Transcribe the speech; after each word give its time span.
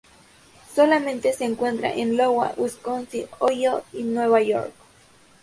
Solamente 0.73 1.31
se 1.31 1.45
encuentran 1.45 1.91
en 1.95 2.15
Iowa, 2.15 2.55
Wisconsin, 2.57 3.27
Ohio 3.37 3.83
y 3.93 4.01
Nueva 4.01 4.41
York. 4.41 4.73